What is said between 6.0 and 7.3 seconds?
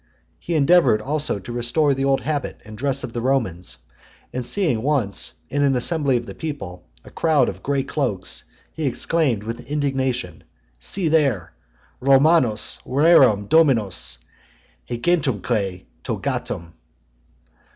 of the people, a